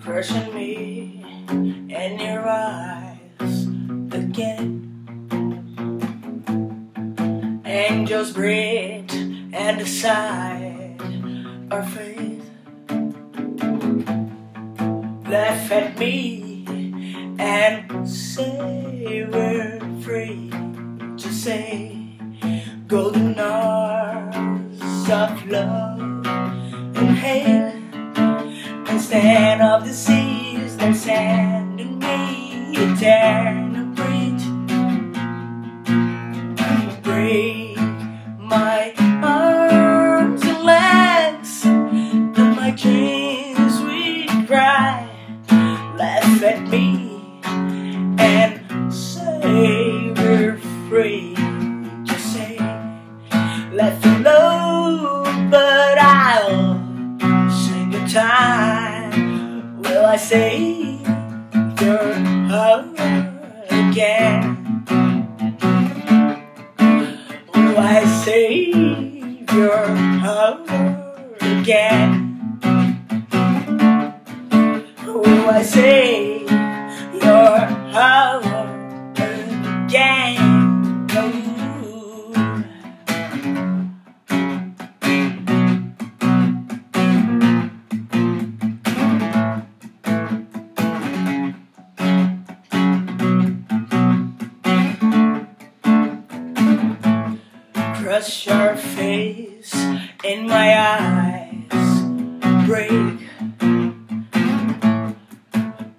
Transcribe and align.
Crushing 0.00 0.54
me 0.54 1.24
in 1.48 2.18
your 2.18 2.48
eyes 2.48 3.66
again. 4.12 4.84
Angels 7.64 8.32
breathe 8.32 9.10
and 9.52 9.78
decide 9.78 11.00
our 11.70 11.82
fate. 11.84 12.17
Laugh 15.28 15.70
at 15.72 15.98
me 15.98 16.64
and 17.38 18.08
say 18.08 19.26
we're 19.30 19.78
free 20.00 20.48
to 21.18 21.30
say 21.30 22.16
golden 22.86 23.38
hours 23.38 25.10
of 25.10 25.46
love 25.46 26.00
and 26.96 27.10
hate 27.18 27.74
and 28.88 28.98
stand 28.98 29.60
of 29.60 29.86
the 29.86 29.92
seas 29.92 30.78
that 30.78 30.96
sand 30.96 31.78
and 31.78 31.98
me 31.98 32.72
eternal 32.72 33.57
at 46.42 46.68
me 46.68 47.10
and 48.18 48.92
say 48.92 50.12
we're 50.16 50.58
free. 50.88 51.34
To 51.34 52.18
say 52.18 52.58
left 53.72 54.04
alone 54.04 55.50
but 55.50 55.98
I'll 55.98 56.78
sing 57.50 57.94
a 57.94 58.08
time. 58.08 59.82
Will 59.82 60.04
I 60.06 60.16
say 60.16 60.98
your 61.80 62.14
heart 62.50 62.86
again? 63.70 64.84
Will 67.54 67.78
I 67.78 68.04
save 68.24 69.50
your 69.52 69.86
heart 70.24 70.68
again? 71.40 72.58
Will 75.04 75.50
I 75.50 75.62
save 75.62 76.37
Crush 98.08 98.46
your 98.46 98.74
face 98.74 99.74
in 100.24 100.48
my 100.48 100.68
eyes. 100.80 101.92
Break. 102.66 103.20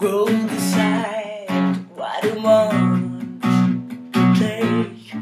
We'll 0.00 0.24
decide 0.48 1.84
what 1.94 2.24
you 2.24 2.42
want 2.42 3.42
to 4.14 4.34
take. 4.38 5.12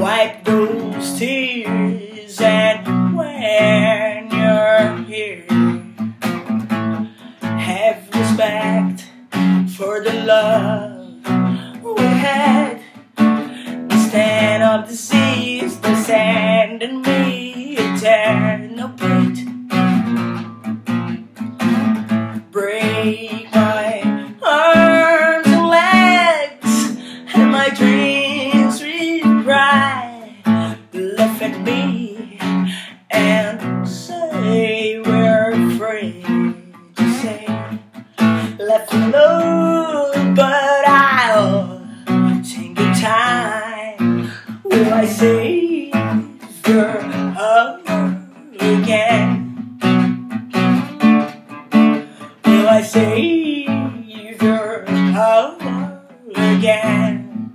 Wipe 0.00 0.42
those 0.44 1.18
tears 1.18 2.40
and 2.40 3.14
when 3.14 4.30
you're 4.30 4.96
here, 5.04 5.46
have 7.42 8.08
respect 8.14 9.04
for 9.76 10.02
the 10.02 10.14
love 10.24 10.95
of 14.76 14.88
the 14.88 14.96
seas, 14.96 15.80
the 15.80 15.94
sand 16.02 16.82
and 16.82 17.00
me, 17.00 17.76
eternal 17.78 18.88
beat. 18.88 19.38
Break 22.50 23.50
my 23.54 24.02
arms 24.42 25.46
and 25.46 25.66
legs, 25.66 26.74
and 27.34 27.50
my 27.50 27.70
dreams 27.70 28.82
cry. 29.44 30.42
Laugh 30.92 31.40
at 31.40 31.58
me 31.62 32.38
and 33.10 33.88
say 33.88 35.00
we're 35.00 35.54
free 35.78 36.22
to 36.96 37.04
say 37.20 37.46
left 38.58 38.92
alone, 38.92 40.34
but 40.34 40.75
I 44.96 45.04
save 45.04 45.94
your 46.66 47.00
heart 47.36 47.82
again? 48.54 49.78
Will 52.46 52.68
I 52.68 52.80
save 52.80 54.42
your 54.42 54.86
heart 55.12 55.60
again? 56.34 57.52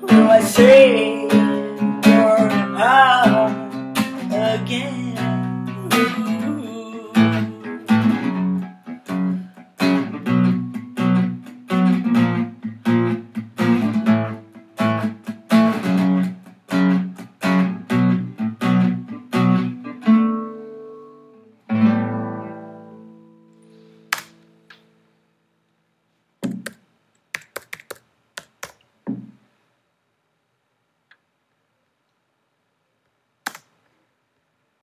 Will 0.00 0.30
I 0.30 0.40
save 0.40 1.19